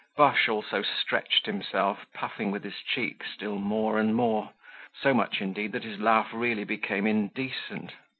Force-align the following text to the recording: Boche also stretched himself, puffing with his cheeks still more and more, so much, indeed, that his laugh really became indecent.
Boche 0.17 0.49
also 0.49 0.81
stretched 0.81 1.45
himself, 1.45 2.07
puffing 2.11 2.49
with 2.49 2.63
his 2.63 2.79
cheeks 2.79 3.29
still 3.35 3.59
more 3.59 3.99
and 3.99 4.15
more, 4.15 4.49
so 4.99 5.13
much, 5.13 5.41
indeed, 5.41 5.73
that 5.73 5.83
his 5.83 5.99
laugh 5.99 6.33
really 6.33 6.63
became 6.63 7.05
indecent. 7.05 7.91